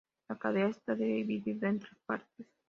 [0.29, 2.47] La cávea está dividida en tres partes.